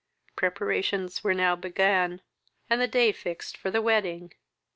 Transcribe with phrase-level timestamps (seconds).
[0.35, 2.21] Preparations were now began,
[2.71, 4.33] and the day fixed for the wedding.